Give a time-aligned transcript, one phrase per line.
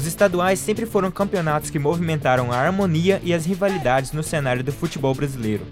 [0.00, 4.72] Os estaduais sempre foram campeonatos que movimentaram a harmonia e as rivalidades no cenário do
[4.72, 5.66] futebol brasileiro.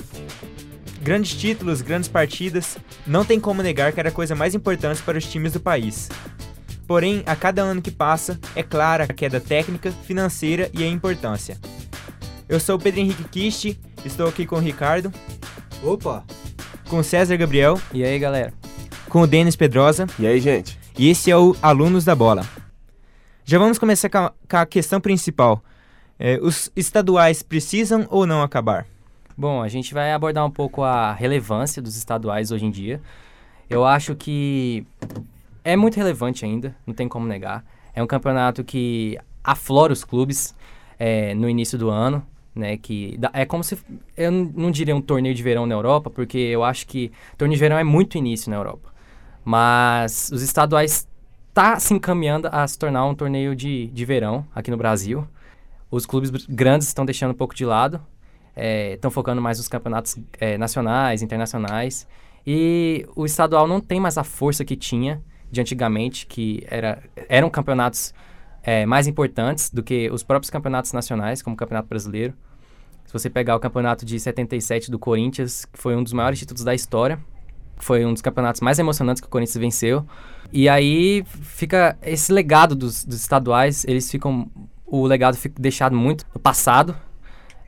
[1.00, 2.76] Grandes títulos, grandes partidas,
[3.06, 6.10] não tem como negar que era a coisa mais importante para os times do país.
[6.86, 11.56] Porém, a cada ano que passa, é clara a queda técnica, financeira e a importância.
[12.46, 15.10] Eu sou o Pedro Henrique Kist, estou aqui com o Ricardo.
[15.82, 16.22] Opa!
[16.86, 17.80] Com o César Gabriel.
[17.94, 18.52] E aí, galera?
[19.08, 20.06] Com o Denis Pedrosa.
[20.18, 20.78] E aí, gente?
[20.98, 22.46] E esse é o Alunos da Bola.
[23.50, 25.64] Já vamos começar com a, com a questão principal.
[26.18, 28.86] É, os estaduais precisam ou não acabar?
[29.34, 33.00] Bom, a gente vai abordar um pouco a relevância dos estaduais hoje em dia.
[33.70, 34.86] Eu acho que
[35.64, 37.64] é muito relevante ainda, não tem como negar.
[37.94, 40.54] É um campeonato que aflora os clubes
[40.98, 42.22] é, no início do ano,
[42.54, 42.76] né?
[42.76, 43.78] Que é como se
[44.14, 47.60] eu não diria um torneio de verão na Europa, porque eu acho que torneio de
[47.60, 48.92] verão é muito início na Europa.
[49.42, 51.08] Mas os estaduais
[51.58, 55.26] tá se encaminhando a se tornar um torneio de, de verão aqui no Brasil.
[55.90, 58.00] Os clubes grandes estão deixando um pouco de lado,
[58.94, 62.06] estão é, focando mais nos campeonatos é, nacionais, internacionais.
[62.46, 65.20] E o estadual não tem mais a força que tinha
[65.50, 68.14] de antigamente, que era, eram campeonatos
[68.62, 72.34] é, mais importantes do que os próprios campeonatos nacionais, como o Campeonato Brasileiro.
[73.04, 76.62] Se você pegar o campeonato de 77 do Corinthians, que foi um dos maiores títulos
[76.62, 77.18] da história,
[77.84, 80.06] foi um dos campeonatos mais emocionantes que o Corinthians venceu.
[80.52, 84.50] E aí fica esse legado dos, dos estaduais, eles ficam.
[84.86, 86.96] O legado fica deixado muito no passado.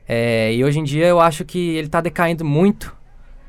[0.07, 2.95] É, e hoje em dia eu acho que ele está decaindo muito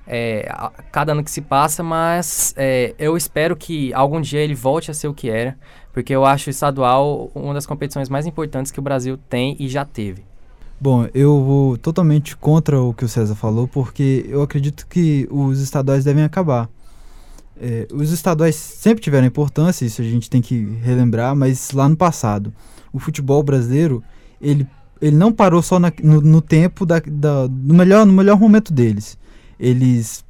[0.06, 4.54] é, a cada ano que se passa, mas é, eu espero que algum dia ele
[4.54, 5.58] volte a ser o que era,
[5.92, 9.68] porque eu acho o estadual uma das competições mais importantes que o Brasil tem e
[9.68, 10.24] já teve.
[10.82, 15.60] Bom, eu vou totalmente contra o que o César falou, porque eu acredito que os
[15.60, 16.68] estaduais devem acabar.
[17.56, 21.96] É, os estaduais sempre tiveram importância, isso a gente tem que relembrar, mas lá no
[21.96, 22.52] passado,
[22.92, 24.02] o futebol brasileiro,
[24.40, 24.66] ele,
[25.00, 28.72] ele não parou só na, no, no, tempo da, da, no, melhor, no melhor momento
[28.72, 29.16] deles
[29.60, 30.24] eles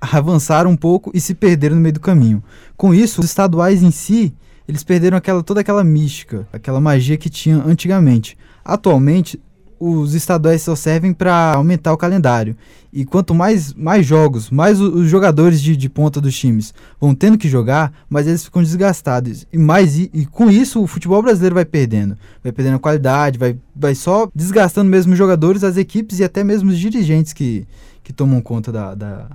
[0.00, 2.42] avançaram um pouco e se perderam no meio do caminho.
[2.76, 4.34] Com isso, os estaduais em si,
[4.66, 8.36] eles perderam aquela, toda aquela mística, aquela magia que tinha antigamente.
[8.64, 9.40] Atualmente,
[9.84, 12.56] os estaduais só servem para aumentar o calendário.
[12.92, 17.36] E quanto mais, mais jogos, mais os jogadores de, de ponta dos times vão tendo
[17.36, 19.44] que jogar, mais eles ficam desgastados.
[19.52, 22.16] E, mais, e, e com isso o futebol brasileiro vai perdendo.
[22.44, 26.44] Vai perdendo a qualidade, vai, vai só desgastando mesmo os jogadores, as equipes e até
[26.44, 27.66] mesmo os dirigentes que,
[28.04, 29.30] que tomam conta da, da,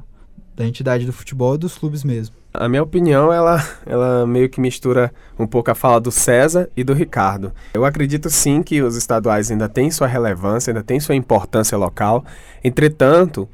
[0.57, 2.35] da entidade do futebol e dos clubes mesmo.
[2.51, 6.84] A minha opinião, ela, ela meio que mistura um pouco a fala do César e
[6.84, 7.53] do Ricardo.
[7.75, 12.25] Eu acredito sim que os estaduais ainda têm sua relevância, ainda têm sua importância local.
[12.63, 13.47] Entretanto,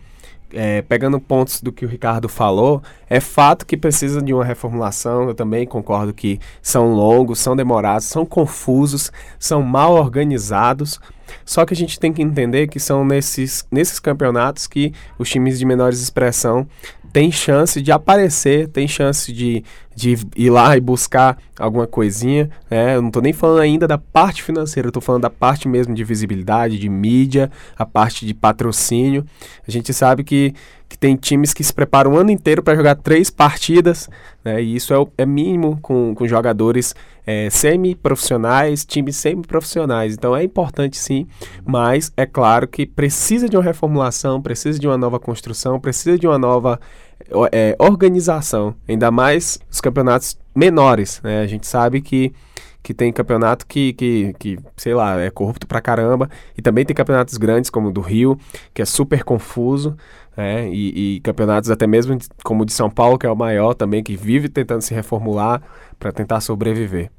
[0.53, 5.28] é, pegando pontos do que o Ricardo falou, é fato que precisa de uma reformulação.
[5.28, 11.02] Eu também concordo que são longos, são demorados, são confusos, são mal organizados.
[11.45, 15.59] Só que a gente tem que entender que são nesses, nesses campeonatos que os times
[15.59, 16.67] de menores expressão
[17.13, 19.63] têm chance de aparecer, têm chance de,
[19.95, 22.50] de ir lá e buscar alguma coisinha.
[22.69, 22.95] Né?
[22.95, 26.03] Eu não estou nem falando ainda da parte financeira, estou falando da parte mesmo de
[26.03, 29.23] visibilidade, de mídia, a parte de patrocínio.
[29.67, 30.55] A gente sabe que
[30.93, 34.07] que tem times que se preparam o ano inteiro para jogar três partidas,
[34.45, 34.61] né?
[34.61, 36.93] E isso é, é mínimo com, com jogadores
[37.25, 40.13] é, semi-profissionais, times semi-profissionais.
[40.13, 41.25] Então é importante sim,
[41.65, 46.27] mas é claro que precisa de uma reformulação, precisa de uma nova construção, precisa de
[46.27, 46.79] uma nova
[47.51, 51.19] é, organização, ainda mais os campeonatos menores.
[51.23, 51.41] Né?
[51.41, 52.31] A gente sabe que
[52.83, 56.29] que tem campeonato que, que, que, sei lá, é corrupto pra caramba.
[56.57, 58.38] E também tem campeonatos grandes, como o do Rio,
[58.73, 59.95] que é super confuso.
[60.35, 60.69] Né?
[60.69, 64.03] E, e, campeonatos até mesmo como o de São Paulo, que é o maior também,
[64.03, 65.61] que vive tentando se reformular
[65.97, 67.09] para tentar sobreviver.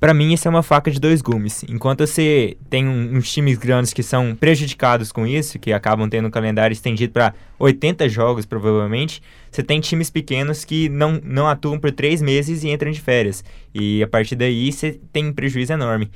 [0.00, 1.64] Para mim, isso é uma faca de dois gumes.
[1.68, 6.28] Enquanto você tem um, uns times grandes que são prejudicados com isso, que acabam tendo
[6.28, 9.20] um calendário estendido para 80 jogos, provavelmente,
[9.50, 13.42] você tem times pequenos que não, não atuam por três meses e entram de férias.
[13.74, 16.08] E a partir daí, você tem um prejuízo enorme.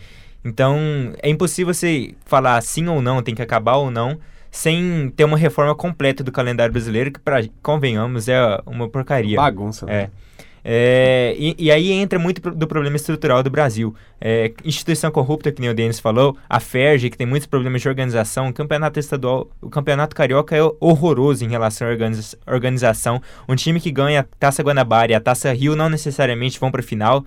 [0.44, 0.78] Então,
[1.20, 4.16] é impossível você falar sim ou não, tem que acabar ou não,
[4.48, 9.36] sem ter uma reforma completa do calendário brasileiro, que, pra, convenhamos, é uma porcaria.
[9.36, 10.10] Bagunça, né?
[10.64, 11.34] É.
[11.36, 13.94] E, e, aí entra muito do problema estrutural do Brasil.
[14.20, 17.88] É, instituição corrupta, que nem o Denis falou, a FERJ, que tem muitos problemas de
[17.88, 23.20] organização, o campeonato estadual, o campeonato carioca é horroroso em relação à organiza organização.
[23.48, 26.80] Um time que ganha a Taça Guanabara e a Taça Rio não necessariamente vão para
[26.80, 27.24] a final.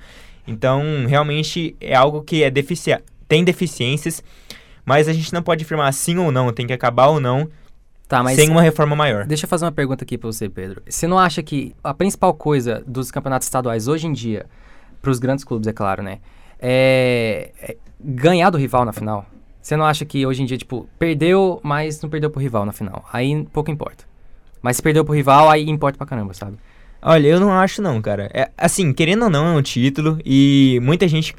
[0.48, 2.96] Então, realmente é algo que é defici
[3.28, 4.24] tem deficiências,
[4.86, 7.50] mas a gente não pode afirmar sim ou não, tem que acabar ou não
[8.08, 9.26] Tá, mas sem uma reforma maior.
[9.26, 10.82] Deixa eu fazer uma pergunta aqui para você, Pedro.
[10.88, 14.46] Você não acha que a principal coisa dos campeonatos estaduais hoje em dia,
[15.02, 16.20] para os grandes clubes, é claro, né?
[16.60, 19.26] é, é ganhar do rival na final.
[19.62, 22.72] Você não acha que hoje em dia, tipo, perdeu, mas não perdeu pro rival na
[22.72, 23.04] final?
[23.12, 24.06] Aí pouco importa.
[24.62, 26.58] Mas se perdeu pro rival, aí importa pra caramba, sabe?
[27.08, 28.32] Olha, eu não acho não, cara.
[28.34, 31.36] É, assim, querendo ou não, é um título e muita gente...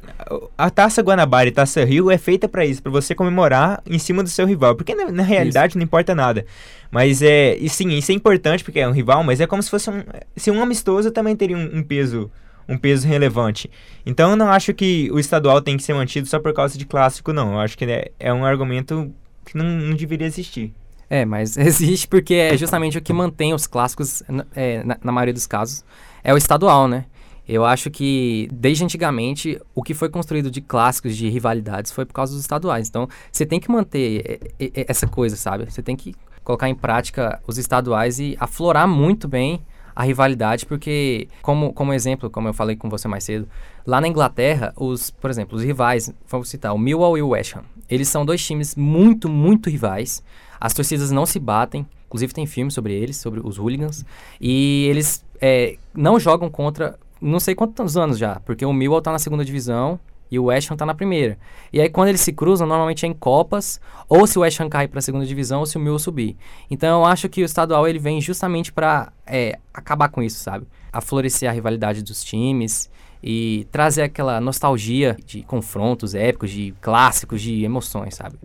[0.57, 4.23] A Taça Guanabara e Taça Rio é feita para isso, para você comemorar em cima
[4.23, 4.77] do seu rival.
[4.77, 5.79] Porque na, na realidade isso.
[5.79, 6.47] não importa nada.
[6.89, 7.57] Mas é...
[7.57, 10.05] E sim, isso é importante porque é um rival, mas é como se fosse um...
[10.37, 12.31] Se um amistoso também teria um, um peso
[12.69, 13.69] um peso relevante.
[14.05, 16.87] Então eu não acho que o estadual tem que ser mantido só por causa de
[16.87, 17.55] clássico, não.
[17.55, 19.13] Eu acho que é, é um argumento
[19.45, 20.73] que não, não deveria existir.
[21.09, 24.23] É, mas existe porque é justamente o que mantém os clássicos,
[24.55, 25.85] é, na, na, maioria dos casos,
[26.23, 27.05] é o estadual, né?
[27.49, 32.13] Eu acho que, desde antigamente, o que foi construído de clássicos, de rivalidades, foi por
[32.13, 32.89] causa dos estaduais.
[32.89, 34.41] Então, você tem que manter
[34.89, 35.71] essa coisa, sabe?
[35.71, 36.13] Você tem que
[36.43, 39.63] colocar em prática os estaduais e aflorar muito bem
[39.97, 43.49] a rivalidade, porque, como, como exemplo, como eu falei com você mais cedo,
[43.87, 47.57] lá na Inglaterra, os, por exemplo, os rivais, vamos citar o Millwall e o West
[47.57, 50.23] Ham, eles são dois times muito, muito rivais,
[50.67, 54.05] as torcidas não se batem, inclusive tem filme sobre eles, sobre os hooligans.
[54.41, 59.13] E eles é, não jogam contra não sei quantos anos já, porque o Millwall tá
[59.13, 59.99] na segunda divisão
[60.29, 61.39] e o West Ham tá na primeira.
[61.73, 64.69] E aí quando eles se cruzam, normalmente é em copas, ou se o West Ham
[64.69, 66.37] cai para a segunda divisão ou se o Millwall subir.
[66.69, 70.67] Então eu acho que o estadual ele vem justamente para é, acabar com isso, sabe?
[70.93, 72.91] A florescer a rivalidade dos times
[73.23, 78.37] e trazer aquela nostalgia de confrontos épicos, de clássicos, de emoções, sabe?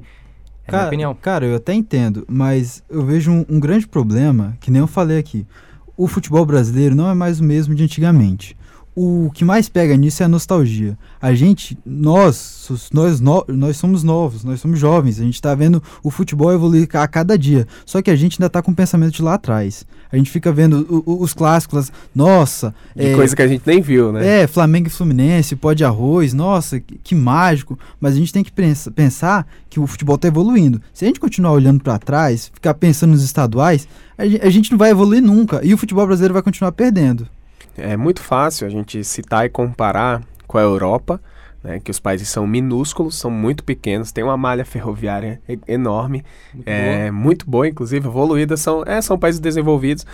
[0.75, 1.15] É cara, opinião.
[1.15, 5.17] Cara, eu até entendo, mas eu vejo um, um grande problema, que nem eu falei
[5.17, 5.45] aqui.
[5.95, 8.57] O futebol brasileiro não é mais o mesmo de antigamente
[9.03, 10.95] o que mais pega nisso é a nostalgia.
[11.19, 16.11] A gente, nós, nós, nós somos novos, nós somos jovens, a gente está vendo o
[16.11, 17.67] futebol evoluir a cada dia.
[17.83, 19.87] Só que a gente ainda está com o pensamento de lá atrás.
[20.11, 22.75] A gente fica vendo o, o, os clássicos, nossa.
[22.95, 24.41] De é, coisa que a gente nem viu, né?
[24.41, 27.79] É, Flamengo e Fluminense, pó de arroz, nossa, que, que mágico.
[27.99, 30.79] Mas a gente tem que pensa, pensar que o futebol está evoluindo.
[30.93, 34.77] Se a gente continuar olhando para trás, ficar pensando nos estaduais, a, a gente não
[34.77, 35.59] vai evoluir nunca.
[35.63, 37.27] E o futebol brasileiro vai continuar perdendo
[37.77, 41.21] é muito fácil a gente citar e comparar com a Europa,
[41.63, 46.23] né, que os países são minúsculos, são muito pequenos, tem uma malha ferroviária enorme,
[46.53, 47.11] muito, é, boa.
[47.11, 50.05] muito boa, inclusive, evoluída, são, é, são países desenvolvidos.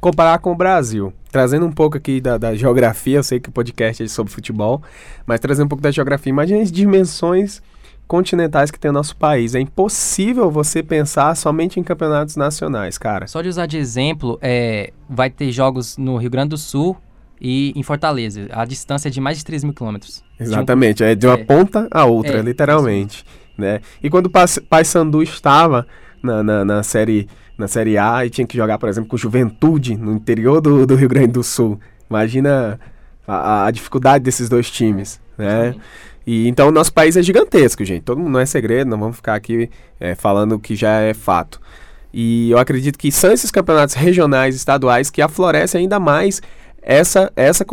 [0.00, 3.52] Comparar com o Brasil, trazendo um pouco aqui da, da geografia, eu sei que o
[3.52, 4.82] podcast é sobre futebol,
[5.26, 7.60] mas trazendo um pouco da geografia, imagine as dimensões
[8.06, 9.54] continentais que tem o nosso país.
[9.54, 13.26] É impossível você pensar somente em campeonatos nacionais, cara.
[13.26, 16.96] Só de usar de exemplo, é, vai ter jogos no Rio Grande do Sul
[17.40, 18.46] e em Fortaleza.
[18.52, 20.22] A distância é de mais de 3 mil quilômetros.
[20.38, 23.24] Exatamente, um, é de uma é, ponta a outra, é, literalmente.
[23.56, 23.80] Né?
[24.02, 24.30] E quando o
[24.68, 25.86] Paysandu estava
[26.22, 27.28] na, na, na, série,
[27.58, 30.94] na Série A e tinha que jogar, por exemplo, com Juventude no interior do, do
[30.94, 32.78] Rio Grande do Sul, imagina
[33.26, 35.72] a, a dificuldade desses dois times, né?
[35.72, 35.80] Sim.
[36.26, 38.02] E então o nosso país é gigantesco, gente.
[38.02, 41.60] Todo mundo não é segredo, não vamos ficar aqui é, falando que já é fato.
[42.12, 46.42] E eu acredito que são esses campeonatos regionais, estaduais, que aflorescem ainda mais
[46.82, 47.64] essa, essa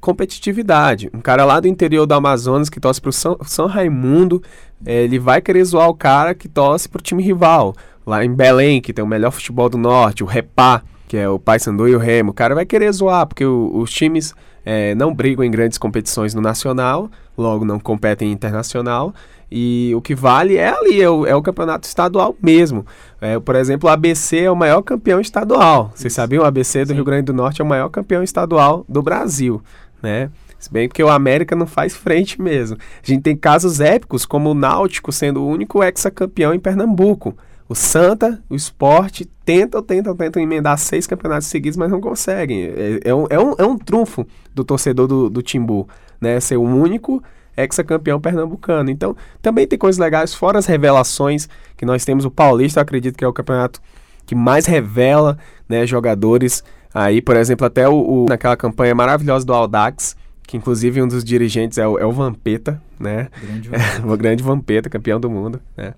[0.00, 1.10] competitividade.
[1.14, 4.42] Um cara lá do interior do Amazonas que torce para o São, São Raimundo,
[4.84, 7.74] é, ele vai querer zoar o cara que torce para o time rival.
[8.04, 11.40] Lá em Belém, que tem o melhor futebol do norte, o Repá, que é o
[11.40, 12.30] Paysandu e o Remo.
[12.30, 14.32] O cara vai querer zoar, porque o, os times
[14.64, 19.12] é, não brigam em grandes competições no nacional, logo não competem em internacional.
[19.50, 22.86] E o que vale é ali, é o, é o campeonato estadual mesmo.
[23.20, 25.90] É, por exemplo, o ABC é o maior campeão estadual.
[25.96, 26.44] Vocês sabiam?
[26.44, 26.94] O ABC do Sim.
[26.94, 29.60] Rio Grande do Norte é o maior campeão estadual do Brasil,
[30.00, 30.30] né?
[30.60, 32.76] Se bem porque o América não faz frente mesmo.
[33.02, 37.36] A gente tem casos épicos, como o Náutico sendo o único ex-campeão em Pernambuco.
[37.70, 42.64] O Santa, o Esporte, tentam, tentam, tentam emendar seis campeonatos seguidos, mas não conseguem.
[42.64, 45.88] É, é, um, é, um, é um trunfo do torcedor do, do Timbu,
[46.20, 46.40] né?
[46.40, 47.22] Ser o único
[47.56, 48.90] ex-campeão pernambucano.
[48.90, 52.24] Então, também tem coisas legais, fora as revelações que nós temos.
[52.24, 53.80] O Paulista, eu acredito que é o campeonato
[54.26, 56.64] que mais revela né, jogadores.
[56.92, 61.22] Aí, por exemplo, até o, o, naquela campanha maravilhosa do Aldax, que inclusive um dos
[61.22, 63.28] dirigentes é o, é o Vampeta, né?
[63.40, 64.06] Grande Vampeta.
[64.08, 65.94] o grande Vampeta, campeão do mundo, né?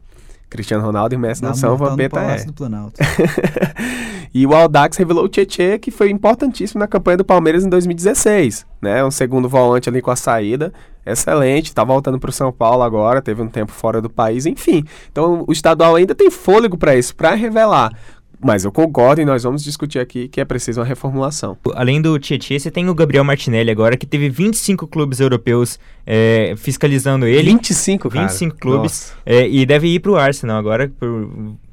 [0.53, 2.45] Cristiano Ronaldo e Messi não são, Vampeta é.
[2.45, 2.53] Do
[4.35, 8.67] e o Aldax revelou o Tietê, que foi importantíssimo na campanha do Palmeiras em 2016,
[8.81, 9.03] né?
[9.03, 10.71] Um segundo volante ali com a saída,
[11.07, 14.85] excelente, tá voltando para o São Paulo agora, teve um tempo fora do país, enfim.
[15.11, 17.91] Então o estadual ainda tem fôlego para isso, para revelar
[18.43, 21.57] mas eu concordo e nós vamos discutir aqui que é preciso uma reformulação.
[21.75, 26.55] Além do Tietchan, você tem o Gabriel Martinelli agora, que teve 25 clubes europeus é,
[26.57, 27.53] fiscalizando ele.
[27.53, 28.27] 25, cara?
[28.27, 29.13] 25 clubes.
[29.25, 31.31] É, e deve ir para o Arsenal agora, por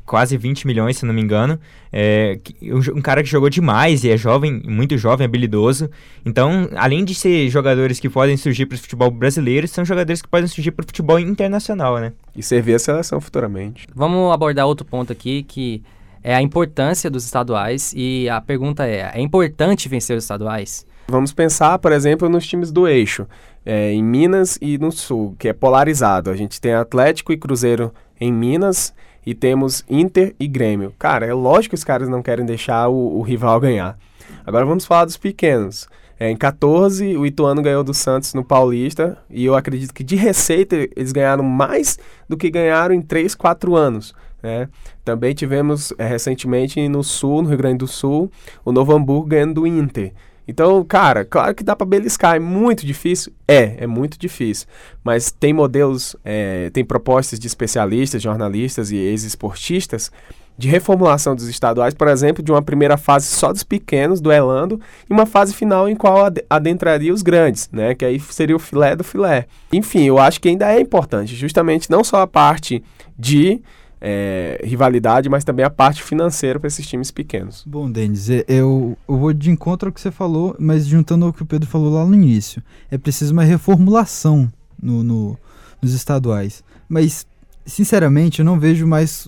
[0.09, 1.59] quase 20 milhões, se não me engano.
[1.93, 5.87] É, um cara que jogou demais e é jovem, muito jovem, habilidoso.
[6.25, 10.27] Então, além de ser jogadores que podem surgir para o futebol brasileiro, são jogadores que
[10.27, 12.11] podem surgir para o futebol internacional, né?
[12.35, 13.87] E servir a seleção futuramente.
[13.93, 15.83] Vamos abordar outro ponto aqui que
[16.29, 20.85] é a importância dos estaduais e a pergunta é: é importante vencer os estaduais?
[21.07, 23.25] Vamos pensar, por exemplo, nos times do eixo,
[23.65, 26.29] é, em Minas e no Sul, que é polarizado.
[26.29, 28.93] A gente tem Atlético e Cruzeiro em Minas
[29.25, 30.93] e temos Inter e Grêmio.
[30.99, 33.97] Cara, é lógico que os caras não querem deixar o, o rival ganhar.
[34.45, 35.87] Agora vamos falar dos pequenos.
[36.19, 40.15] É, em 14, o Ituano ganhou do Santos no Paulista e eu acredito que de
[40.15, 44.13] receita eles ganharam mais do que ganharam em 3, 4 anos.
[44.41, 44.69] Né?
[45.03, 48.31] Também tivemos é, recentemente no Sul, no Rio Grande do Sul,
[48.63, 50.13] o Novo Hamburgo ganhando do Inter.
[50.47, 53.31] Então, cara, claro que dá para beliscar, é muito difícil?
[53.47, 54.67] É, é muito difícil.
[55.03, 60.11] Mas tem modelos, é, tem propostas de especialistas, jornalistas e ex-esportistas
[60.57, 65.13] de reformulação dos estaduais, por exemplo, de uma primeira fase só dos pequenos, duelando, e
[65.13, 67.95] uma fase final em qual adentraria os grandes, né?
[67.95, 69.45] Que aí seria o filé do filé.
[69.71, 72.83] Enfim, eu acho que ainda é importante, justamente não só a parte
[73.17, 73.61] de
[74.01, 77.63] é, rivalidade, mas também a parte financeira para esses times pequenos.
[77.65, 81.33] Bom, Denis, é, eu, eu vou de encontro ao que você falou, mas juntando ao
[81.33, 82.63] que o Pedro falou lá no início.
[82.89, 84.51] É preciso uma reformulação
[84.81, 85.37] no, no,
[85.81, 86.63] nos estaduais.
[86.87, 87.25] Mas,
[87.65, 89.27] sinceramente, eu não vejo mais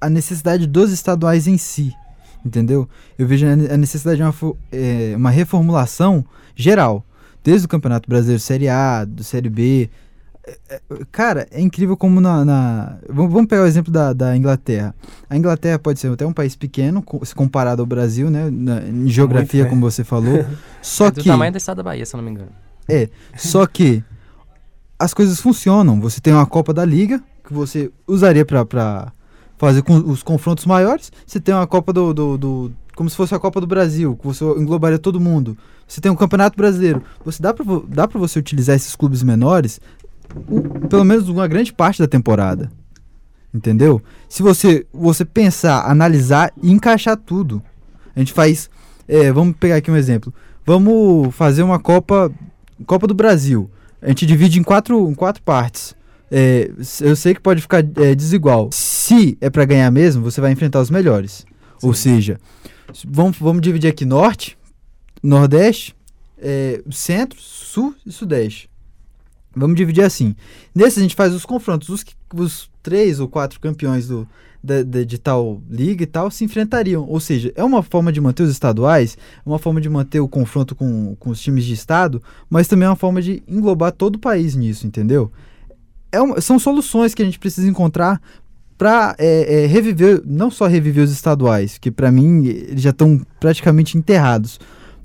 [0.00, 1.92] a necessidade dos estaduais em si.
[2.44, 2.88] Entendeu?
[3.16, 4.34] Eu vejo a necessidade de uma,
[4.72, 6.24] é, uma reformulação
[6.56, 7.04] geral.
[7.44, 9.90] Desde o Campeonato Brasileiro Série A, do Série B,
[11.12, 12.44] Cara, é incrível como na.
[12.44, 12.98] na...
[13.08, 14.94] Vamos pegar o exemplo da, da Inglaterra.
[15.30, 18.50] A Inglaterra pode ser até um país pequeno, se comparado ao Brasil, né?
[18.50, 20.44] Na, em geografia, Muito, como você falou.
[20.82, 21.28] Só é do que.
[21.28, 22.50] tamanho do estado da Bahia, se eu não me engano.
[22.88, 23.08] É.
[23.36, 24.02] Só que
[24.98, 26.00] as coisas funcionam.
[26.00, 29.12] Você tem uma Copa da Liga, que você usaria para
[29.56, 31.12] fazer com os confrontos maiores.
[31.24, 34.26] Você tem uma Copa do, do, do, como se fosse a Copa do Brasil, que
[34.26, 35.56] você englobaria todo mundo.
[35.86, 37.02] Você tem um Campeonato Brasileiro.
[37.24, 39.80] Você dá para dá para você utilizar esses clubes menores
[40.48, 42.70] o, pelo menos uma grande parte da temporada.
[43.52, 44.00] Entendeu?
[44.28, 47.62] Se você, você pensar, analisar e encaixar tudo.
[48.16, 48.70] A gente faz.
[49.06, 50.32] É, vamos pegar aqui um exemplo.
[50.64, 52.32] Vamos fazer uma Copa.
[52.86, 53.70] Copa do Brasil.
[54.00, 55.94] A gente divide em quatro, em quatro partes.
[56.30, 56.70] É,
[57.02, 58.70] eu sei que pode ficar é, desigual.
[58.72, 61.44] Se é para ganhar mesmo, você vai enfrentar os melhores.
[61.78, 61.86] Sim.
[61.86, 62.40] Ou seja,
[63.06, 64.56] vamos, vamos dividir aqui norte,
[65.22, 65.94] nordeste,
[66.38, 68.71] é, centro, sul e sudeste.
[69.54, 70.34] Vamos dividir assim.
[70.74, 71.88] Nesse a gente faz os confrontos.
[71.88, 72.04] Os,
[72.34, 74.26] os três ou quatro campeões do,
[74.62, 77.04] da, de tal liga e tal se enfrentariam.
[77.08, 80.74] Ou seja, é uma forma de manter os estaduais, uma forma de manter o confronto
[80.74, 84.18] com, com os times de estado, mas também é uma forma de englobar todo o
[84.18, 85.30] país nisso, entendeu?
[86.10, 88.20] É uma, são soluções que a gente precisa encontrar
[88.78, 92.44] para é, é, reviver, não só reviver os estaduais, que para mim
[92.74, 94.58] já estão praticamente enterrados,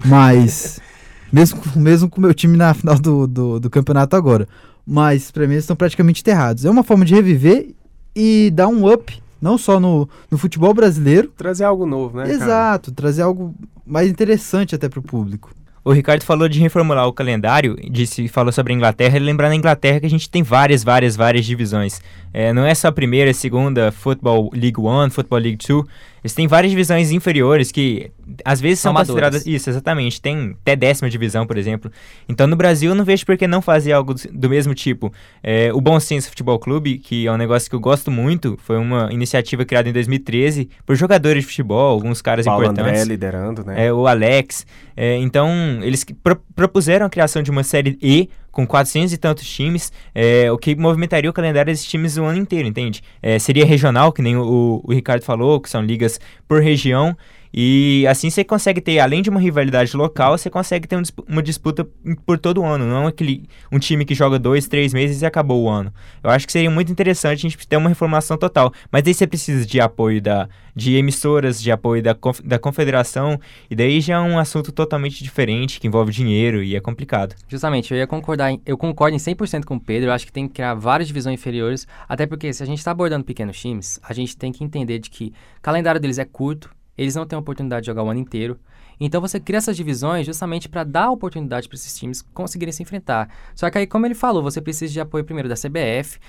[0.04, 0.80] mas
[1.32, 4.48] Mesmo, mesmo com o meu time na final do, do, do campeonato agora.
[4.86, 6.66] Mas para mim eles estão praticamente enterrados.
[6.66, 7.70] É uma forma de reviver
[8.16, 11.32] e dar um up, não só no, no futebol brasileiro.
[11.38, 12.32] Trazer algo novo, né?
[12.32, 12.96] Exato, cara?
[12.96, 13.54] trazer algo
[13.86, 15.52] mais interessante até para o público.
[15.88, 19.56] O Ricardo falou de reformular o calendário, disse, falou sobre a Inglaterra, e lembrar na
[19.56, 22.02] Inglaterra que a gente tem várias, várias, várias divisões.
[22.34, 25.88] É, não é só a primeira, a segunda, Football League One, Football League Two.
[26.28, 28.12] Eles têm várias divisões inferiores que
[28.44, 29.48] às vezes são, são consideradas.
[29.48, 30.22] Isso, exatamente.
[30.22, 31.90] Tem até décima divisão, por exemplo.
[32.28, 35.12] Então no Brasil eu não vejo por que não fazer algo do mesmo tipo.
[35.42, 38.78] É, o Bom Senso Futebol Clube, que é um negócio que eu gosto muito, foi
[38.78, 42.92] uma iniciativa criada em 2013 por jogadores de futebol, alguns caras Paulo importantes.
[42.92, 43.86] André liderando, né?
[43.86, 44.66] É, o Alex.
[44.98, 45.50] É, então,
[45.82, 50.52] eles pro propuseram a criação de uma série E com 400 e tantos times, é,
[50.52, 53.04] o que movimentaria o calendário desses times o ano inteiro, entende?
[53.22, 57.16] É, seria regional, que nem o, o Ricardo falou, que são ligas por região,
[57.60, 61.42] e assim você consegue ter, além de uma rivalidade local, você consegue ter um, uma
[61.42, 61.84] disputa
[62.24, 62.86] por todo o ano.
[62.86, 65.92] Não é aquele um time que joga dois, três meses e acabou o ano.
[66.24, 68.72] Eu acho que seria muito interessante a gente ter uma reformulação total.
[68.92, 73.76] Mas aí você precisa de apoio da, de emissoras, de apoio da, da confederação, e
[73.76, 77.34] daí já é um assunto totalmente diferente, que envolve dinheiro e é complicado.
[77.48, 80.32] Justamente, eu ia concordar, em, eu concordo em 100% com o Pedro, eu acho que
[80.32, 84.00] tem que criar várias divisões inferiores, até porque se a gente está abordando pequenos times,
[84.04, 87.38] a gente tem que entender de que o calendário deles é curto, eles não têm
[87.38, 88.60] a oportunidade de jogar o ano inteiro.
[89.00, 93.30] Então você cria essas divisões justamente para dar oportunidade para esses times conseguirem se enfrentar.
[93.54, 96.20] Só que aí, como ele falou, você precisa de apoio primeiro da CBF.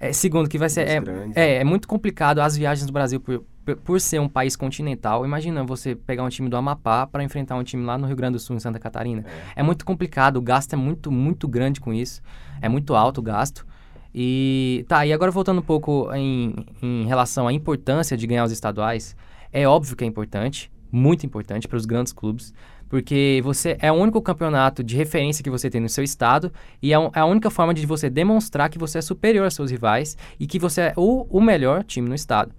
[0.00, 0.86] É, segundo, que vai ser.
[0.86, 1.02] É,
[1.34, 3.44] é, é, muito complicado as viagens do Brasil por,
[3.84, 5.24] por ser um país continental.
[5.24, 8.34] Imagina você pegar um time do Amapá para enfrentar um time lá no Rio Grande
[8.34, 9.24] do Sul, em Santa Catarina.
[9.56, 9.60] É.
[9.60, 12.22] é muito complicado, o gasto é muito, muito grande com isso.
[12.60, 13.66] É muito alto o gasto.
[14.14, 18.52] E tá, e agora voltando um pouco em, em relação à importância de ganhar os
[18.52, 19.16] estaduais,
[19.52, 22.52] é óbvio que é importante, muito importante para os grandes clubes,
[22.88, 26.92] porque você é o único campeonato de referência que você tem no seu estado e
[26.92, 29.70] é, um, é a única forma de você demonstrar que você é superior aos seus
[29.70, 32.54] rivais e que você é o, o melhor time no estado.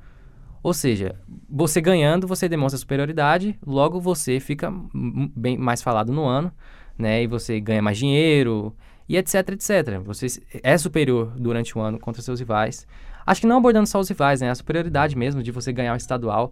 [0.61, 1.15] Ou seja,
[1.49, 6.51] você ganhando, você demonstra superioridade, logo você fica bem mais falado no ano,
[6.97, 7.23] né?
[7.23, 8.75] E você ganha mais dinheiro
[9.07, 9.99] e etc, etc.
[10.03, 10.27] Você
[10.61, 12.85] é superior durante o ano contra seus rivais.
[13.25, 14.49] Acho que não abordando só os rivais, né?
[14.49, 16.51] A superioridade mesmo de você ganhar o estadual.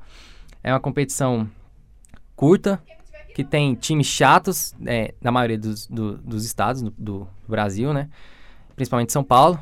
[0.63, 1.49] É uma competição
[2.35, 2.81] curta,
[3.33, 8.09] que tem times chatos, é, na maioria dos, do, dos estados do, do Brasil, né?
[8.75, 9.59] Principalmente São Paulo.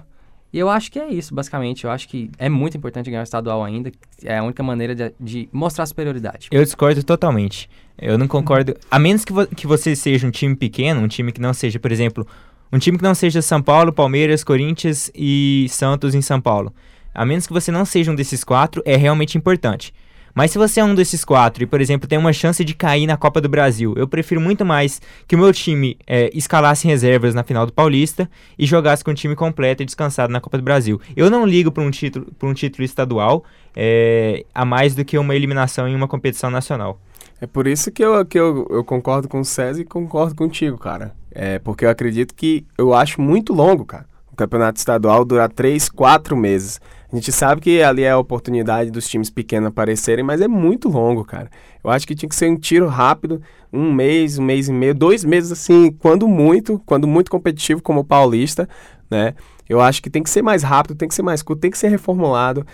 [0.55, 1.83] E eu acho que é isso, basicamente.
[1.83, 3.91] Eu acho que é muito importante ganhar o estadual ainda.
[4.23, 6.47] É a única maneira de, de mostrar superioridade.
[6.49, 7.69] Eu discordo totalmente.
[7.97, 8.73] Eu não concordo.
[8.89, 11.77] A menos que, vo que você seja um time pequeno, um time que não seja,
[11.77, 12.25] por exemplo,
[12.71, 16.73] um time que não seja São Paulo, Palmeiras, Corinthians e Santos em São Paulo.
[17.15, 19.93] A menos que você não seja um desses quatro, é realmente importante.
[20.35, 23.07] Mas se você é um desses quatro e, por exemplo, tem uma chance de cair
[23.07, 27.33] na Copa do Brasil, eu prefiro muito mais que o meu time é, escalasse reservas
[27.33, 28.29] na final do Paulista
[28.59, 30.99] e jogasse com o time completo e descansado na Copa do Brasil.
[31.15, 35.33] Eu não ligo para um título, um título estadual é, a mais do que uma
[35.33, 36.99] eliminação em uma competição nacional.
[37.39, 40.77] É por isso que eu, que eu, eu concordo com o César e concordo contigo,
[40.77, 41.13] cara.
[41.31, 44.05] É porque eu acredito que eu acho muito longo, cara.
[44.33, 46.81] O campeonato estadual dura três, quatro meses.
[47.11, 50.89] A gente sabe que ali é a oportunidade dos times pequenos aparecerem, mas é muito
[50.89, 51.49] longo, cara.
[51.83, 54.95] Eu acho que tinha que ser um tiro rápido, um mês, um mês e meio,
[54.95, 58.67] dois meses assim, quando muito, quando muito competitivo como o Paulista,
[59.09, 59.35] né?
[59.67, 61.77] Eu acho que tem que ser mais rápido, tem que ser mais curto, tem que
[61.77, 62.65] ser reformulado.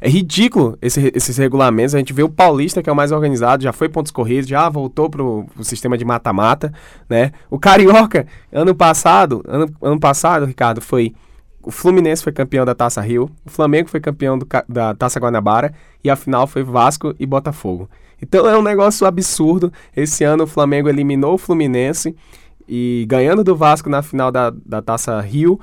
[0.00, 1.94] É ridículo esse, esses regulamentos.
[1.94, 4.68] A gente vê o Paulista, que é o mais organizado, já foi pontos corridos, já
[4.68, 6.72] voltou pro, pro sistema de mata-mata,
[7.08, 7.32] né?
[7.50, 11.14] O Carioca, ano passado, ano, ano passado, Ricardo, foi
[11.64, 15.74] o Fluminense foi campeão da Taça Rio, o Flamengo foi campeão do, da Taça Guanabara
[16.02, 17.88] e a final foi Vasco e Botafogo.
[18.20, 19.72] Então é um negócio absurdo.
[19.96, 22.14] Esse ano o Flamengo eliminou o Fluminense
[22.68, 25.60] e ganhando do Vasco na final da, da Taça Rio,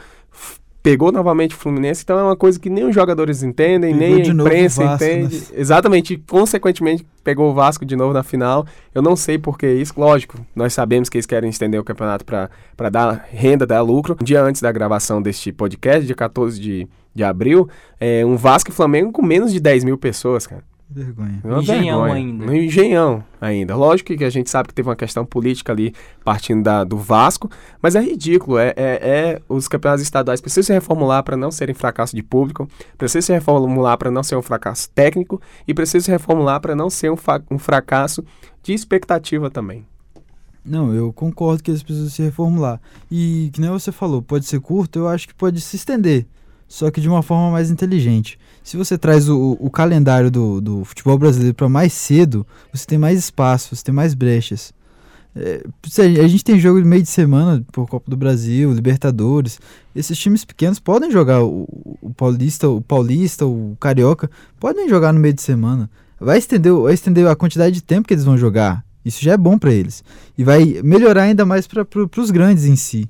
[0.84, 4.24] pegou novamente o Fluminense, então é uma coisa que nem os jogadores entendem, pegou nem
[4.24, 5.36] a imprensa Vasco, entende.
[5.38, 5.46] Né?
[5.54, 8.66] Exatamente, consequentemente pegou o Vasco de novo na final.
[8.94, 12.26] Eu não sei por que isso, lógico, nós sabemos que eles querem estender o campeonato
[12.26, 14.18] para dar renda, dar lucro.
[14.20, 18.72] Um dia antes da gravação deste podcast, dia 14 de, de abril, é, um Vasco
[18.72, 20.64] e Flamengo com menos de 10 mil pessoas, cara.
[20.94, 21.40] Vergonha.
[21.42, 22.14] Uma engenhão vergonha.
[22.14, 22.46] ainda.
[22.46, 23.76] No engenhão ainda.
[23.78, 27.50] Lógico que a gente sabe que teve uma questão política ali partindo da, do Vasco,
[27.82, 28.58] mas é ridículo.
[28.58, 32.68] É, é, é os campeonatos estaduais precisam se reformular para não serem fracasso de público,
[32.98, 36.90] precisam se reformular para não ser um fracasso técnico e precisam se reformular para não
[36.90, 37.18] ser um,
[37.50, 38.22] um fracasso
[38.62, 39.86] de expectativa também.
[40.64, 42.82] Não, eu concordo que eles precisam se reformular.
[43.10, 46.28] E que nem você falou, pode ser curto, eu acho que pode se estender
[46.72, 48.40] só que de uma forma mais inteligente.
[48.64, 52.98] Se você traz o, o calendário do, do futebol brasileiro para mais cedo, você tem
[52.98, 54.74] mais espaço, você tem mais brechas.
[55.36, 55.66] É,
[56.24, 59.60] a gente tem jogo de meio de semana por Copa do Brasil, Libertadores.
[59.94, 61.68] Esses times pequenos podem jogar o,
[62.02, 65.90] o Paulista, o Paulista, o Carioca, podem jogar no meio de semana.
[66.18, 68.82] Vai estender, vai estender a quantidade de tempo que eles vão jogar.
[69.04, 70.06] Isso já é bom para eles.
[70.38, 71.86] E vai melhorar ainda mais para
[72.18, 73.10] os grandes em si.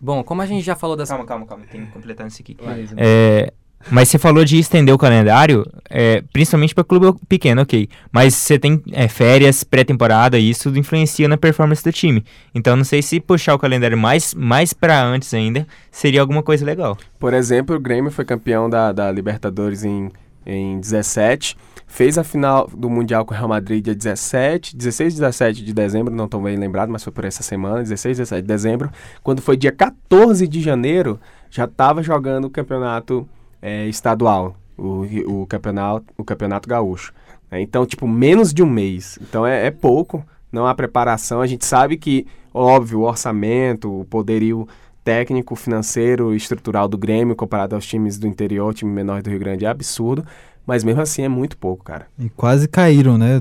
[0.00, 1.08] Bom, como a gente já falou das.
[1.08, 2.56] Calma, calma, calma, tem que completar isso aqui.
[2.96, 3.52] É,
[3.90, 7.88] mas você falou de estender o calendário, é, principalmente para clube pequeno, ok.
[8.10, 12.24] Mas você tem é, férias, pré-temporada, e isso influencia na performance do time.
[12.54, 16.64] Então não sei se puxar o calendário mais, mais para antes ainda seria alguma coisa
[16.64, 16.98] legal.
[17.18, 20.10] Por exemplo, o Grêmio foi campeão da, da Libertadores em,
[20.46, 21.56] em 17
[21.86, 25.72] Fez a final do Mundial com o Real Madrid dia 17, 16 e 17 de
[25.72, 28.90] dezembro, não estou bem lembrado, mas foi por essa semana, 16 e 17 de dezembro.
[29.22, 33.26] Quando foi dia 14 de janeiro, já estava jogando o campeonato
[33.62, 37.14] é, estadual, o, o, campeonato, o campeonato gaúcho.
[37.50, 39.16] É, então, tipo, menos de um mês.
[39.22, 41.40] Então é, é pouco, não há preparação.
[41.40, 44.68] A gente sabe que, óbvio, o orçamento, o poderio
[45.06, 49.38] técnico, financeiro e estrutural do Grêmio comparado aos times do interior, time menor do Rio
[49.38, 50.26] Grande, é absurdo.
[50.66, 52.08] Mas mesmo assim é muito pouco, cara.
[52.18, 53.40] E quase caíram, né?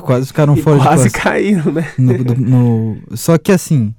[0.00, 1.92] Quase ficaram e fora quase de Quase caíram, né?
[1.96, 2.96] No, do, no...
[3.14, 3.94] Só que assim,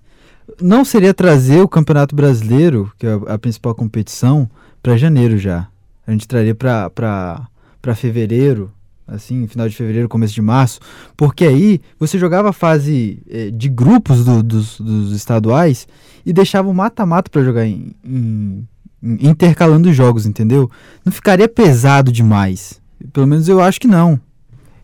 [0.61, 4.49] não seria trazer o Campeonato Brasileiro, que é a, principal competição,
[4.83, 5.69] para janeiro já.
[6.05, 7.49] A gente traria para
[7.95, 8.69] fevereiro,
[9.07, 10.79] assim, final de fevereiro, começo de março,
[11.15, 15.87] porque aí você jogava a fase eh, de grupos do, dos, dos estaduais
[16.25, 18.67] e deixava o mata-mata para jogar em, em
[19.01, 20.69] intercalando os jogos, entendeu?
[21.05, 22.81] Não ficaria pesado demais.
[23.13, 24.19] Pelo menos eu acho que não.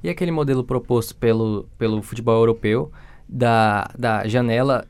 [0.03, 2.91] E aquele modelo proposto pelo, pelo futebol europeu
[3.27, 4.85] da, da janela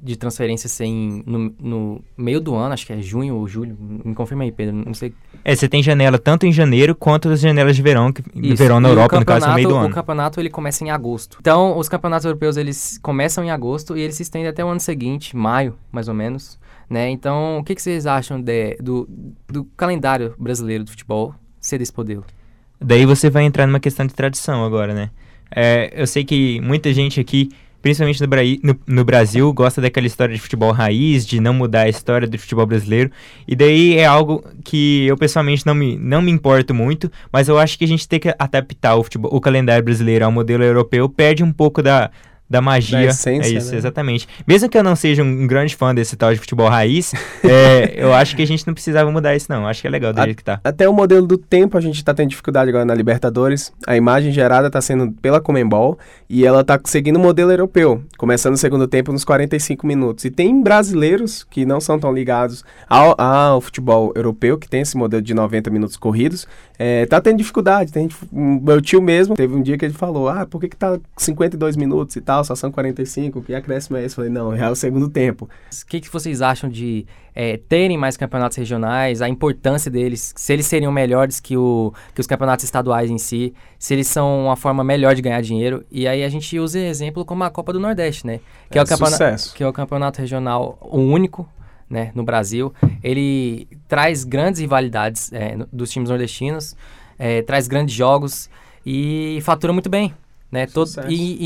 [0.00, 3.76] de transferência ser em, no, no meio do ano, acho que é junho ou julho.
[3.80, 4.74] Me confirma aí, Pedro.
[4.76, 5.12] Não sei.
[5.44, 8.56] É, você tem janela tanto em janeiro quanto as janelas de verão, que, Isso.
[8.56, 9.94] verão na E o Europa, no caso, no meio do O ano.
[9.94, 11.38] campeonato ele começa em agosto.
[11.40, 14.80] Então, os campeonatos europeus eles começam em agosto e eles se estendem até o ano
[14.80, 16.58] seguinte, maio, mais ou menos.
[16.88, 17.10] Né?
[17.10, 19.08] Então, o que, que vocês acham de- do,
[19.48, 22.24] do calendário brasileiro do futebol ser desse modelo?
[22.80, 25.10] Daí você vai entrar numa questão de tradição agora, né?
[25.50, 27.48] É, eu sei que muita gente aqui,
[27.86, 28.28] principalmente no,
[28.72, 32.36] no- no Brasil, gosta daquela história de futebol raiz, de não mudar a história do
[32.36, 33.12] futebol brasileiro.
[33.46, 37.56] E daí é algo que eu pessoalmente não me, não me importo muito, mas eu
[37.56, 41.08] acho que a gente tem que adaptar o, futebol, o calendário brasileiro ao modelo europeu,
[41.08, 42.10] perde um pouco da.
[42.48, 42.98] Da magia.
[42.98, 43.78] Da essência, é isso, né?
[43.78, 44.28] exatamente.
[44.46, 48.12] Mesmo que eu não seja um, grande fã desse tal de futebol raiz, é, eu
[48.14, 49.66] acho que a gente não precisava mudar isso, não.
[49.66, 50.60] Acho que é legal do A- jeito que tá.
[50.62, 53.72] Até o modelo do tempo a gente tá tendo dificuldade agora na Libertadores.
[53.86, 58.54] A imagem gerada tá sendo pela Comembol e ela tá seguindo o modelo europeu, começando
[58.54, 60.24] o segundo tempo nos 45 minutos.
[60.24, 64.96] E tem brasileiros que não são tão ligados ao, ao futebol europeu, que tem esse
[64.96, 66.46] modelo de 90 minutos corridos,
[66.78, 67.90] é, tá tendo dificuldade.
[67.92, 70.68] Tem gente- um- meu tio mesmo, teve um dia que ele falou, ah, por que
[70.68, 74.14] que tá 52 minutos e tal, só são 45, que acréscimo é esse?
[74.14, 75.44] Eu falei, não, é o segundo tempo.
[75.44, 80.52] O que, que vocês acham de é, terem mais campeonatos regionais, a importância deles, se
[80.52, 84.56] eles seriam melhores que, o, que os campeonatos estaduais em si, se eles são uma
[84.56, 85.84] forma melhor de ganhar dinheiro.
[85.90, 88.40] E aí a gente usa exemplo como a Copa do Nordeste, né?
[88.70, 91.48] Que é, o campeonato, que é o campeonato regional o único
[91.88, 92.72] né, no Brasil.
[93.02, 96.76] Ele traz grandes rivalidades é, dos times nordestinos,
[97.18, 98.50] é, traz grandes jogos
[98.84, 100.14] e fatura muito bem.
[100.50, 100.66] Né?
[100.66, 101.36] Todo, e,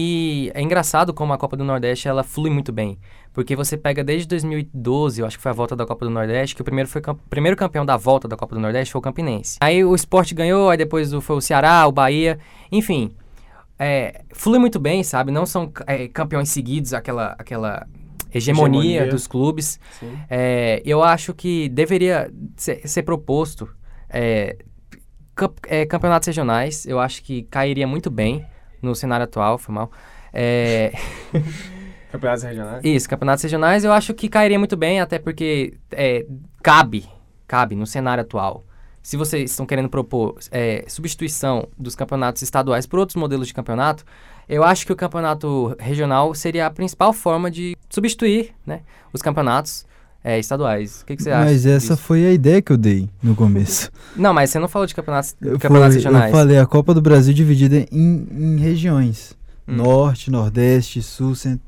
[0.46, 2.98] e é engraçado como a Copa do Nordeste ela flui muito bem.
[3.32, 6.54] Porque você pega desde 2012, eu acho que foi a volta da Copa do Nordeste,
[6.54, 9.56] que o primeiro, foi, primeiro campeão da volta da Copa do Nordeste foi o Campinense.
[9.60, 12.38] Aí o esporte ganhou, aí depois foi o Ceará, o Bahia,
[12.70, 13.12] enfim.
[13.78, 15.30] É, flui muito bem, sabe?
[15.32, 17.86] Não são é, campeões seguidos, aquela, aquela
[18.34, 19.06] hegemonia, Hegemonia.
[19.10, 19.80] dos clubes.
[20.28, 23.68] É, eu acho que deveria ser, ser proposto
[24.08, 24.56] é,
[25.34, 26.84] camp- é, campeonatos regionais.
[26.84, 28.44] Eu acho que cairia muito bem
[28.82, 29.90] no cenário atual, foi mal.
[30.32, 30.92] É,
[32.10, 32.84] Campeonatos regionais?
[32.84, 36.26] isso, campeonatos regionais eu acho que cairia muito bem, até porque é,
[36.62, 37.08] cabe,
[37.46, 38.64] cabe no cenário atual.
[39.02, 44.04] Se vocês estão querendo propor é, substituição dos campeonatos estaduais por outros modelos de campeonato,
[44.48, 49.86] eu acho que o campeonato regional seria a principal forma de substituir né, os campeonatos
[50.22, 51.00] é, estaduais.
[51.02, 51.44] O que, que você acha?
[51.50, 52.02] Mas essa disso?
[52.06, 53.90] foi a ideia que eu dei no começo.
[54.16, 56.30] Não, mas você não falou de campeonatos, Eu, campeonatos eu regionais.
[56.32, 59.32] falei a Copa do Brasil dividida em, em regiões.
[59.68, 59.76] Hum.
[59.76, 61.60] Norte, Nordeste, Sul, Centro.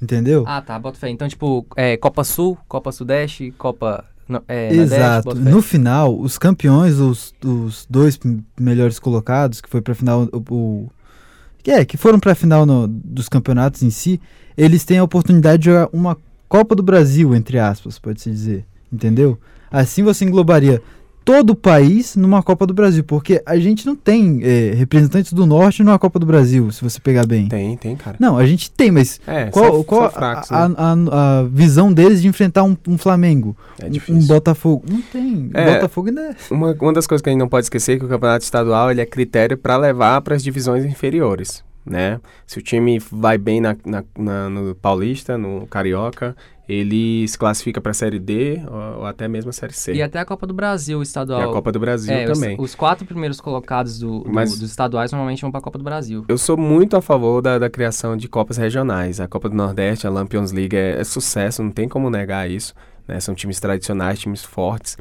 [0.00, 0.44] Entendeu?
[0.46, 1.08] Ah, tá, bota fé.
[1.08, 5.36] Então, tipo, é, Copa Sul, Copa Sudeste, Copa no- é, Nordeste, Exato.
[5.36, 5.50] fé.
[5.50, 8.18] No final, os campeões, os, os dois
[8.60, 10.90] melhores colocados, que foi pra final o, o-
[11.62, 14.20] que é, que foram pra final no- dos campeonatos em si,
[14.56, 16.16] eles têm a oportunidade de jogar uma
[16.48, 18.64] Copa do Brasil, entre aspas, pode-se dizer.
[18.92, 19.38] Entendeu?
[19.70, 20.80] Assim você englobaria
[21.24, 25.44] todo o país numa Copa do Brasil, porque a gente não tem eh, representantes do
[25.44, 27.48] Norte numa Copa do Brasil, se você pegar bem.
[27.48, 28.16] Tem, tem, cara.
[28.20, 30.74] Não, a gente tem, mas É, qual, são, qual são a- fracos, a, né?
[30.78, 33.56] a- a visão deles de enfrentar um, um Flamengo?
[33.80, 34.84] É um- um Botafogo?
[34.88, 35.50] Não tem.
[35.52, 35.74] É.
[35.74, 36.36] Botafogo ainda é.
[36.48, 38.92] Uma, uma das coisas que a gente não pode esquecer é que o campeonato estadual
[38.92, 42.20] ele é critério para levar para as divisões inferiores, né?
[42.46, 46.36] Se o time vai bem na, na- na- no Paulista, no Carioca,
[46.68, 49.92] ele se classifica para a Série D ou, ou até mesmo a Série C.
[49.94, 51.40] E até a Copa do Brasil E estadual.
[51.48, 52.56] a Copa do Brasil é, os- também.
[52.58, 56.24] Os, quatro primeiros colocados do, do- Mas- dos estaduais normalmente vão pra Copa do Brasil.
[56.28, 59.20] Eu sou muito a favor da, da criação de Copas regionais.
[59.20, 62.74] A Copa do Nordeste, a Lampions League é, é sucesso, não tem como negar isso.
[63.06, 63.20] né?
[63.20, 64.96] São times tradicionais, times fortes.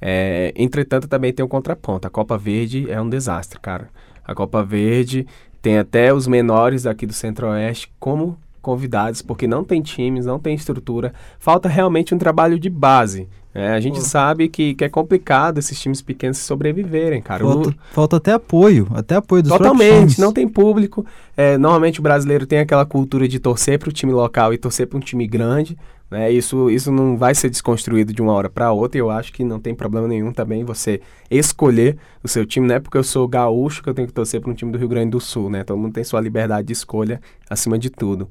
[0.00, 2.06] É, entretanto, também tem um contraponto.
[2.06, 3.88] A Copa Verde é um desastre, cara.
[4.24, 5.26] A Copa Verde
[5.62, 10.54] tem até os menores aqui do Centro-Oeste como convidados, porque não tem times, não tem
[10.54, 11.12] estrutura.
[11.38, 13.26] Falta realmente um trabalho de base.
[13.54, 13.72] né?
[13.72, 14.04] a gente Pô.
[14.04, 17.44] sabe que, que é complicado esses times pequenos sobreviverem, cara.
[17.44, 21.06] O Lu- Falta, falta até apoio, até apoio dos Totalmente, não tem público.
[21.36, 24.86] É, normalmente o brasileiro tem aquela cultura de torcer para o time local e torcer
[24.86, 25.76] para um time grande.
[26.10, 26.30] Né?
[26.30, 28.98] Isso, isso não vai ser desconstruído de uma hora para outra.
[28.98, 32.66] E eu acho que não tem problema nenhum também você escolher o seu time.
[32.66, 34.78] Não é porque eu sou gaúcho que eu tenho que torcer para um time do
[34.78, 35.48] Rio Grande do Sul.
[35.48, 35.62] Né?
[35.62, 38.28] Todo mundo tem sua liberdade de escolha acima de tudo.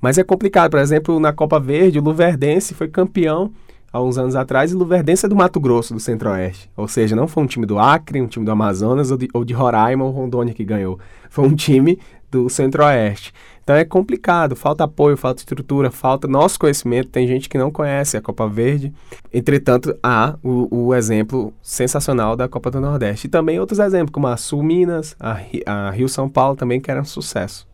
[0.00, 0.72] Mas é complicado.
[0.72, 3.52] Por exemplo, na Copa Verde, o Luverdense foi campeão
[3.92, 6.70] há uns anos atrás, e Luverdense é do Mato Grosso, do Centro-Oeste.
[6.76, 9.44] Ou seja, não foi um time do Acre, um time do Amazonas ou de, ou
[9.44, 10.98] de Roraima ou Rondônia que ganhou.
[11.28, 11.98] Foi um time
[12.32, 13.32] do Centro-Oeste.
[13.62, 17.10] Então é complicado, falta apoio, falta estrutura, falta nosso conhecimento.
[17.10, 18.92] Tem gente que não conhece a Copa Verde.
[19.32, 23.26] Entretanto, há o, o exemplo sensacional da Copa do Nordeste.
[23.26, 26.90] E também outros exemplos, como a Sul Minas, a, a Rio São Paulo também, que
[26.90, 27.68] eram sucesso.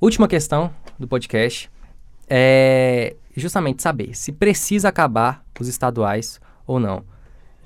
[0.00, 1.70] Última questão do podcast.
[2.28, 7.04] É, justamente saber se precisa acabar os estaduais ou não.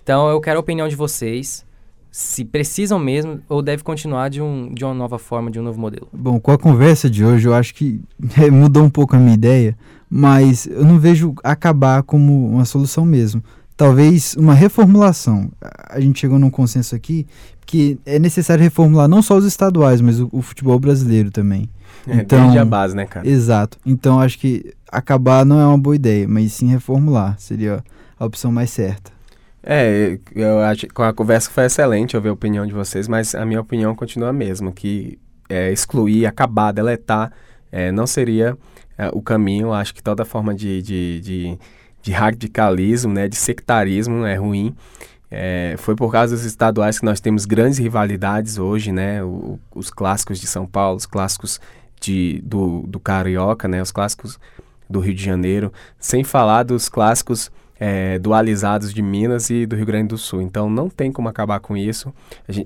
[0.03, 1.65] Então eu quero a opinião de vocês,
[2.13, 5.81] se precisam mesmo ou deve continuar de, um, de uma nova forma, de um novo
[5.81, 6.07] modelo.
[6.13, 8.03] Bom, com a conversa de hoje eu acho que
[8.53, 9.75] mudou um pouco a minha ideia,
[10.11, 13.43] mas eu não vejo acabar como uma solução mesmo.
[13.75, 15.51] Talvez uma reformulação.
[15.89, 17.27] A gente chegou num consenso aqui
[17.65, 21.67] que é necessário reformular não só os estaduais, mas o, o futebol brasileiro também.
[22.07, 23.27] É, então, desde a base, né, cara?
[23.27, 23.79] Exato.
[23.87, 27.83] Então acho que acabar não é uma boa ideia, mas sim reformular seria
[28.19, 29.11] a opção mais certa.
[29.65, 33.45] É, eu acho que a conversa foi excelente ouvir a opinião de vocês, mas a
[33.47, 37.33] minha opinião continua a mesma, que é, excluir, acabar, deletar,
[37.71, 38.57] é, não seria
[38.99, 39.73] é, o caminho.
[39.73, 41.59] Acho que toda forma de, de, de,
[42.03, 44.75] de, radicalismo, né, de sectarismo é ruim.
[45.31, 49.91] É, foi por causa dos estaduais que nós temos grandes rivalidades hoje, né, o, os
[49.91, 51.61] clássicos de São Paulo, os clássicos
[52.01, 54.39] de, do, do Carioca, né, os clássicos
[54.91, 57.51] do Rio de Janeiro, sem falar dos clássicos
[57.85, 60.41] é, dualizados de Minas e do Rio Grande do Sul.
[60.41, 62.15] Então não tem como acabar com isso.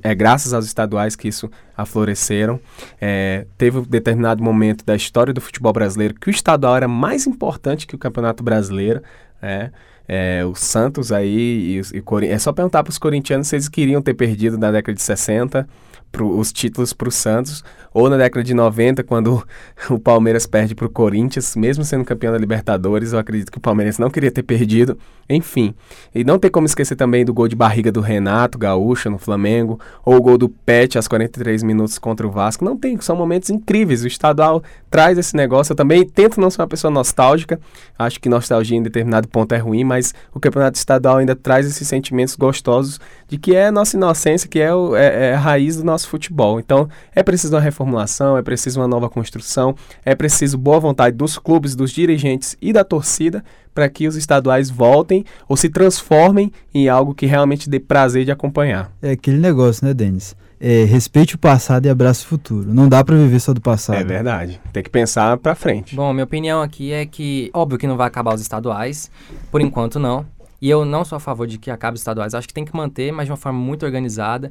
[0.03, 2.61] É graças aos estaduais que isso afloreceram.
[3.01, 7.27] É, teve um determinado momento da história do futebol brasileiro que o estadual era mais
[7.27, 9.03] importante que o Campeonato Brasileiro.
[9.41, 9.71] É,
[10.09, 14.01] é, o Santos aí e, e é só perguntar para os corintianos se eles queriam
[14.01, 15.67] ter perdido na década de 60
[16.11, 19.43] pro, os títulos para o Santos, ou na década de 90, quando
[19.89, 23.61] o Palmeiras perde para o Corinthians, mesmo sendo campeão da Libertadores, eu acredito que o
[23.61, 24.99] Palmeiras não queria ter perdido.
[25.29, 25.75] Enfim,
[26.15, 29.81] e não tem como esquecer também do gol de barriga do Renato Gaúcho no Flamengo,
[30.05, 32.65] ou o gol do Pet aos 43 minutos contra o Vasco.
[32.65, 34.05] Não tem, são momentos incríveis.
[34.05, 35.73] O estadual traz esse negócio.
[35.73, 37.59] Eu também tento não ser uma pessoa nostálgica,
[37.99, 41.89] acho que nostalgia em determinado ponto é ruim, mas o campeonato estadual ainda traz esses
[41.89, 45.85] sentimentos gostosos de que é nossa inocência, que é, o, é, é a raiz do
[45.85, 46.59] nosso futebol.
[46.59, 51.39] Então, é preciso uma reformulação, é preciso uma nova construção, é preciso boa vontade dos
[51.39, 56.89] clubes, dos dirigentes e da torcida para que os estaduais voltem ou se transformem em
[56.89, 58.91] algo que realmente dê prazer de acompanhar.
[59.03, 60.35] É aquele negócio, né, Denis?
[60.59, 62.73] É, respeite o passado e abrace o futuro.
[62.73, 63.99] Não dá para viver só do passado.
[63.99, 64.59] É verdade.
[64.73, 65.95] Tem que pensar para frente.
[65.95, 69.11] Bom, minha opinião aqui é que, óbvio que não vai acabar os estaduais,
[69.51, 70.25] por enquanto não.
[70.61, 72.35] E eu não sou a favor de que acabe os estaduais.
[72.35, 74.51] Acho que tem que manter, mas de uma forma muito organizada.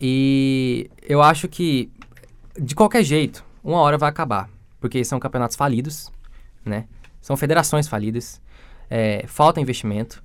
[0.00, 1.90] E eu acho que,
[2.58, 4.48] de qualquer jeito, uma hora vai acabar.
[4.80, 6.12] Porque são campeonatos falidos,
[6.64, 6.86] né?
[7.20, 8.40] São federações falidas.
[8.90, 10.22] É, falta investimento.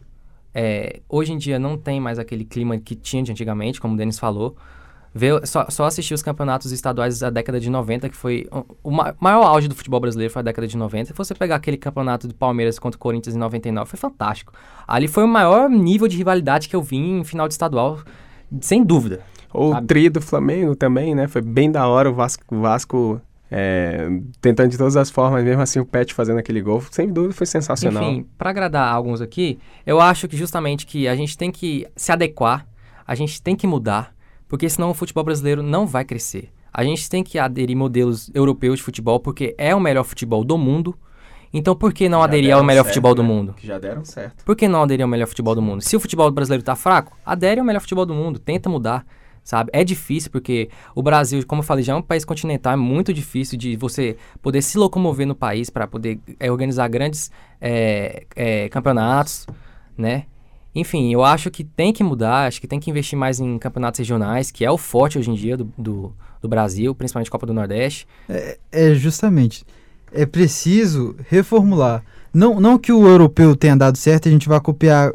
[0.54, 3.98] É, hoje em dia não tem mais aquele clima que tinha de antigamente, como o
[3.98, 4.58] Denis falou.
[5.14, 8.92] Ver, só, só assistir os campeonatos estaduais da década de 90, que foi o, o
[8.92, 11.08] maior auge do futebol brasileiro foi a década de 90.
[11.08, 14.54] Se você pegar aquele campeonato do Palmeiras contra o Corinthians em 99, foi fantástico.
[14.88, 18.00] Ali foi o maior nível de rivalidade que eu vi em final de estadual,
[18.62, 19.24] sem dúvida.
[19.54, 19.88] O sabe?
[19.88, 21.28] tri do Flamengo também, né?
[21.28, 24.08] Foi bem da hora o Vasco, o Vasco é,
[24.40, 27.48] tentando de todas as formas, mesmo assim o Pet fazendo aquele gol, sem dúvida foi
[27.48, 28.04] sensacional.
[28.04, 32.12] Enfim, para agradar alguns aqui, eu acho que justamente que a gente tem que se
[32.12, 32.68] adequar,
[33.06, 34.14] a gente tem que mudar,
[34.48, 36.50] porque senão o futebol brasileiro não vai crescer.
[36.72, 40.56] A gente tem que aderir modelos europeus de futebol, porque é o melhor futebol do
[40.56, 40.96] mundo.
[41.52, 43.28] Então por que não aderir ao melhor certo, futebol do né?
[43.28, 43.54] mundo?
[43.54, 44.46] Que já deram certo.
[44.46, 45.82] Por que não aderir ao melhor futebol do mundo?
[45.82, 49.04] Se o futebol brasileiro está fraco, adere ao melhor futebol do mundo, tenta mudar
[49.50, 49.72] sabe?
[49.74, 53.12] É difícil porque o Brasil, como eu falei, já é um país continental, é muito
[53.12, 58.70] difícil de você poder se locomover no país para poder é, organizar grandes é, é,
[58.70, 59.48] campeonatos,
[59.98, 60.26] né?
[60.76, 63.98] Enfim, eu acho que tem que mudar, acho que tem que investir mais em campeonatos
[63.98, 67.54] regionais, que é o forte hoje em dia do, do, do Brasil, principalmente Copa do
[67.54, 68.08] Nordeste.
[68.30, 69.66] É, é, justamente,
[70.12, 72.04] é preciso reformular.
[72.32, 75.12] Não, não que o europeu tenha dado certo e a gente vai copiar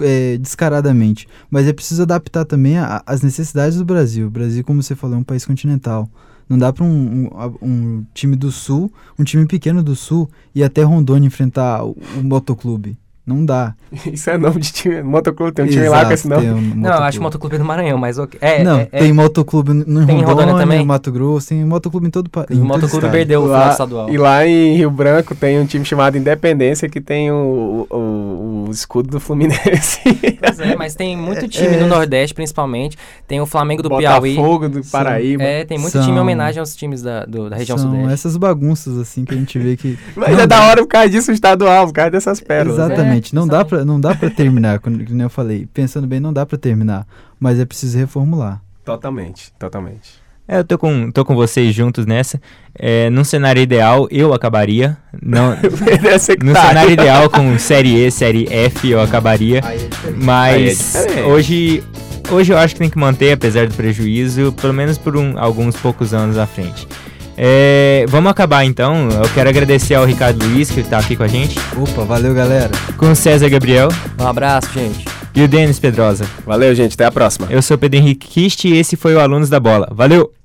[0.00, 4.26] é, descaradamente, mas é preciso adaptar também às necessidades do Brasil.
[4.26, 6.08] O Brasil, como você falou, é um país continental.
[6.48, 10.64] Não dá para um, um, um, time do Sul, um time pequeno do Sul, ir
[10.64, 12.98] até Rondônia enfrentar o, o motoclube.
[13.26, 13.74] Não dá.
[14.12, 15.02] Isso é nome de time.
[15.02, 16.50] Motoclube tem um time lá com esse nome.
[16.50, 19.84] Um não, eu acho motoclube do Maranhão, mas é, Não, é, tem é, motoclube no
[19.84, 20.78] tem Rondônia, Rondônia também.
[20.78, 22.58] no Mato Grosso, tem motoclube em todo o país.
[22.58, 24.10] O motoclube perdeu lá, o estadual.
[24.10, 28.70] E lá em Rio Branco tem um time chamado Independência que tem o, o, o
[28.70, 30.00] escudo do Fluminense.
[30.40, 31.88] Pois é, mas tem muito time no é.
[31.88, 32.96] Nordeste, principalmente.
[33.28, 34.36] Tem o Flamengo do Botafogo Piauí.
[34.36, 35.42] Botafogo do Paraíba.
[35.42, 38.12] É, tem muito são, time em homenagem aos times da, do, da região são Sudeste.
[38.12, 39.98] essas bagunças, assim, que a gente vê que...
[40.16, 42.78] mas é da hora por causa disso o estadual, por causa dessas pérolas.
[42.78, 43.09] Exatamente.
[43.32, 45.66] Não dá pra não dá para terminar, como eu falei.
[45.72, 47.06] Pensando bem, não dá para terminar,
[47.38, 48.62] mas é preciso reformular.
[48.84, 50.20] Totalmente, totalmente.
[50.52, 52.40] É, eu tô com, tô com vocês juntos nessa.
[52.76, 54.96] É, num cenário ideal, eu acabaria.
[55.22, 55.50] Não,
[56.42, 56.66] no tá.
[56.66, 59.60] cenário ideal, com série E, série F, eu acabaria.
[59.60, 61.84] É mas é hoje,
[62.28, 65.76] hoje eu acho que tem que manter, apesar do prejuízo, pelo menos por um, alguns
[65.76, 66.88] poucos anos à frente.
[67.42, 69.08] É, vamos acabar então.
[69.08, 71.58] Eu quero agradecer ao Ricardo Luiz, que tá aqui com a gente.
[71.74, 72.70] Opa, valeu, galera.
[72.98, 73.88] Com o César Gabriel.
[74.20, 75.06] Um abraço, gente.
[75.34, 76.26] E o Denis Pedrosa.
[76.44, 76.92] Valeu, gente.
[76.92, 77.46] Até a próxima.
[77.48, 79.88] Eu sou o Pedro Henrique Kist e esse foi o Alunos da Bola.
[79.90, 80.39] Valeu!